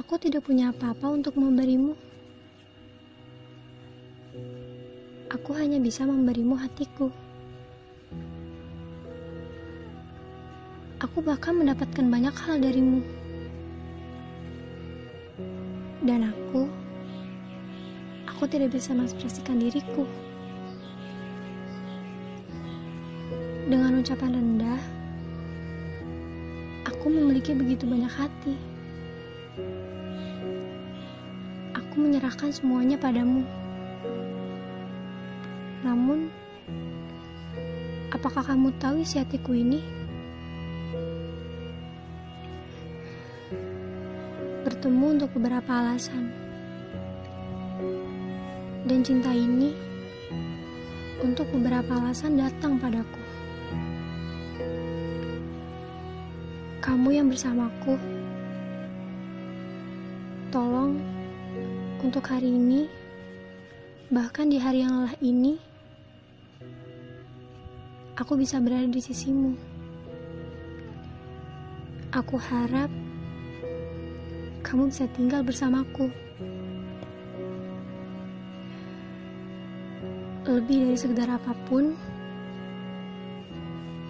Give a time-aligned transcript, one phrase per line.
[0.00, 1.92] Aku tidak punya apa-apa untuk memberimu.
[5.28, 7.12] Aku hanya bisa memberimu hatiku.
[11.04, 13.04] Aku bahkan mendapatkan banyak hal darimu.
[16.00, 16.64] Dan aku,
[18.24, 20.08] aku tidak bisa mengekspresikan diriku.
[23.68, 24.80] Dengan ucapan rendah,
[26.88, 28.69] aku memiliki begitu banyak hati.
[31.74, 33.42] Aku menyerahkan semuanya padamu.
[35.80, 36.28] Namun,
[38.12, 39.80] apakah kamu tahu isi hatiku ini?
[44.62, 46.30] Bertemu untuk beberapa alasan.
[48.84, 49.72] Dan cinta ini
[51.20, 53.20] untuk beberapa alasan datang padaku.
[56.80, 58.19] Kamu yang bersamaku.
[60.50, 60.98] Tolong
[62.02, 62.90] untuk hari ini,
[64.10, 65.54] bahkan di hari yang lelah ini,
[68.18, 69.54] aku bisa berada di sisimu.
[72.10, 72.90] Aku harap
[74.66, 76.10] kamu bisa tinggal bersamaku.
[80.50, 81.94] Lebih dari sekedar apa pun,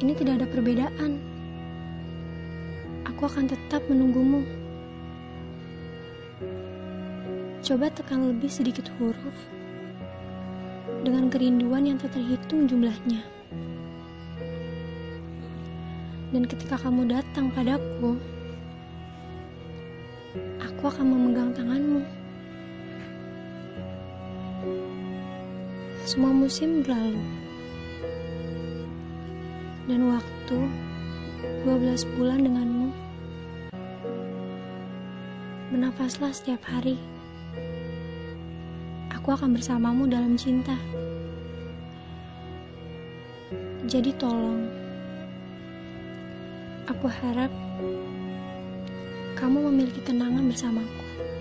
[0.00, 1.20] ini tidak ada perbedaan.
[3.04, 4.61] Aku akan tetap menunggumu.
[7.62, 9.38] Coba tekan lebih sedikit huruf
[11.06, 13.22] dengan kerinduan yang tak terhitung jumlahnya.
[16.32, 18.16] Dan ketika kamu datang padaku,
[20.58, 22.02] aku akan memegang tanganmu.
[26.02, 27.22] Semua musim berlalu.
[29.86, 30.58] Dan waktu
[31.62, 32.81] 12 bulan denganmu.
[35.72, 37.00] Bernafaslah setiap hari.
[39.08, 40.76] Aku akan bersamamu dalam cinta.
[43.88, 44.68] Jadi tolong,
[46.84, 47.48] aku harap
[49.32, 51.31] kamu memiliki kenangan bersamaku.